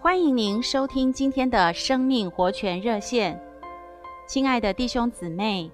[0.00, 3.38] 欢迎您收听今天的生命活泉热线，
[4.28, 5.68] 亲爱的弟兄姊妹，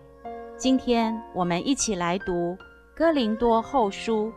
[0.56, 2.32] 今天我们一起来读
[2.96, 4.28] 《哥林多后书》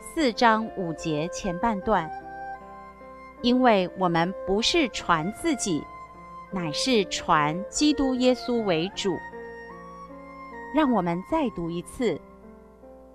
[0.00, 2.10] 四章五节前半段。
[3.40, 5.80] 因为我们不是传自己，
[6.50, 9.16] 乃是传基督耶稣为主。
[10.74, 12.20] 让我们再读一次：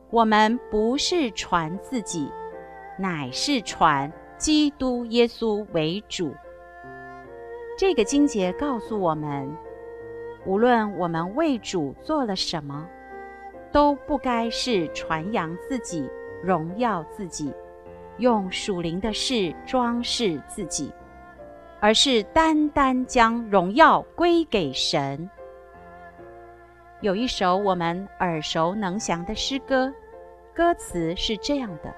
[0.10, 2.32] 我们不是传自己，
[2.98, 4.10] 乃是传。
[4.42, 6.36] 基督耶稣为主。
[7.78, 9.56] 这个经节告诉我们，
[10.48, 12.90] 无论我们为主做了什么，
[13.72, 16.10] 都不该是传扬自己、
[16.42, 17.54] 荣耀自己，
[18.18, 20.92] 用属灵的事装饰自己，
[21.80, 25.30] 而是单单将荣耀归给神。
[27.02, 29.94] 有一首我们耳熟能详的诗歌，
[30.52, 31.94] 歌词是这样的。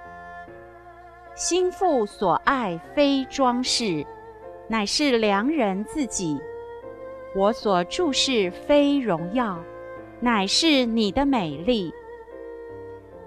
[1.36, 4.06] 心腹所爱非装饰，
[4.68, 6.40] 乃是良人自己；
[7.36, 9.60] 我所注视非荣耀，
[10.20, 11.92] 乃是你的美丽。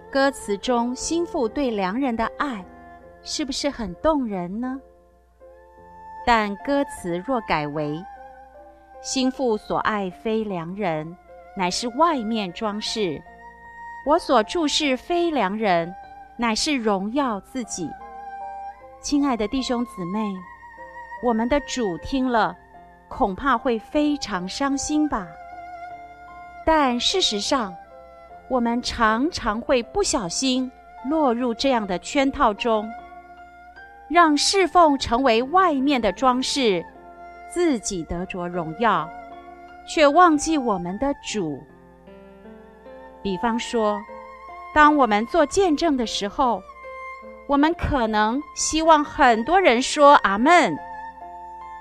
[0.09, 2.65] 歌词中心腹对良人的爱，
[3.23, 4.81] 是不是很动人呢？
[6.25, 8.01] 但歌词若改为
[9.03, 11.17] “心腹所爱非良人，
[11.57, 13.21] 乃是外面装饰；
[14.07, 15.93] 我所注视非良人。”
[16.39, 17.91] 乃是荣耀自己，
[19.01, 20.35] 亲爱的弟兄姊妹，
[21.23, 22.55] 我们的主听了，
[23.09, 25.27] 恐怕会非常伤心吧。
[26.67, 27.75] 但事实上，
[28.51, 30.71] 我们常常会不小心
[31.09, 32.87] 落入这样的圈套中，
[34.09, 36.85] 让侍奉成为外面的装饰，
[37.49, 39.09] 自己得着荣耀，
[39.89, 41.63] 却忘记我们的主。
[43.23, 43.99] 比方说，
[44.77, 46.63] 当我们做见证的时候，
[47.47, 50.77] 我们可能希望很多人说“阿门”。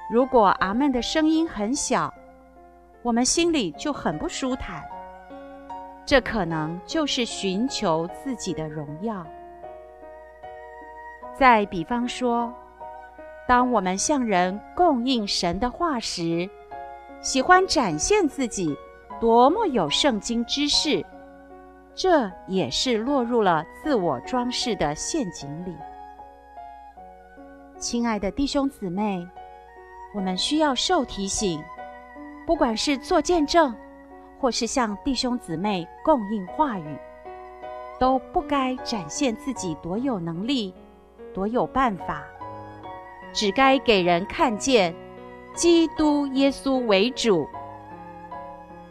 [0.09, 2.13] 如果“阿门”的声音很小，
[3.01, 4.81] 我们心里就很不舒坦。
[6.05, 9.27] 这可能就是寻求自己的荣耀。
[11.33, 12.49] 再比方说，
[13.45, 16.49] 当我们向人供应神的话时，
[17.19, 18.73] 喜欢展现自己
[19.19, 21.05] 多么有圣经知识。
[21.95, 25.73] 这也是落入了自我装饰的陷阱里。
[27.77, 29.25] 亲爱的弟兄姊妹，
[30.13, 31.63] 我们需要受提醒，
[32.45, 33.73] 不管是做见证，
[34.39, 36.97] 或是向弟兄姊妹供应话语，
[37.97, 40.73] 都不该展现自己多有能力、
[41.33, 42.23] 多有办法，
[43.31, 44.93] 只该给人看见
[45.53, 47.47] 基督耶稣为主。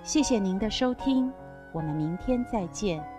[0.02, 1.30] 谢谢您的收听。
[1.74, 3.13] 我们明天再见。